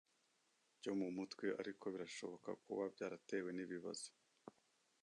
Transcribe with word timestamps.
cyo 0.81 0.91
mu 0.99 1.07
mutwe 1.17 1.45
ariko 1.61 1.83
birashoboka 1.93 2.49
kuba 2.63 2.83
byaratewe 2.93 3.49
n’ibibazo 3.53 4.09